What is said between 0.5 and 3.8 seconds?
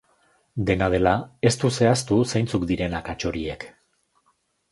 Dena dela, ez du zehaztu zeintzuk diren akats horiek.